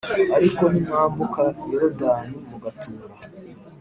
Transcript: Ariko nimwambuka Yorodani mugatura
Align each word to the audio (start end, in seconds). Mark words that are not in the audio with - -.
Ariko 0.37 0.63
nimwambuka 0.71 1.43
Yorodani 1.71 2.35
mugatura 2.49 3.05